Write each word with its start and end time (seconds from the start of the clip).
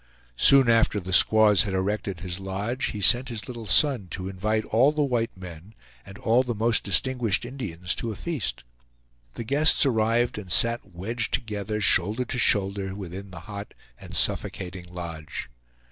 Soon 0.39 0.67
after 0.67 0.99
the 0.99 1.13
squaws 1.13 1.61
had 1.61 1.75
erected 1.75 2.21
his 2.21 2.39
lodge, 2.39 2.85
he 2.85 3.01
sent 3.01 3.29
his 3.29 3.47
little 3.47 3.67
son 3.67 4.07
to 4.09 4.29
invite 4.29 4.65
all 4.65 4.91
the 4.91 5.03
white 5.03 5.37
men, 5.37 5.75
and 6.03 6.17
all 6.17 6.41
the 6.41 6.55
most 6.55 6.83
distinguished 6.83 7.45
Indians, 7.45 7.93
to 7.93 8.11
a 8.11 8.15
feast. 8.15 8.63
The 9.35 9.43
guests 9.43 9.85
arrived 9.85 10.39
and 10.39 10.51
sat 10.51 10.81
wedged 10.83 11.35
together, 11.35 11.79
shoulder 11.81 12.25
to 12.25 12.39
shoulder, 12.39 12.95
within 12.95 13.29
the 13.29 13.41
hot 13.41 13.75
and 13.99 14.15
suffocating 14.15 14.85
lodge. 14.91 15.51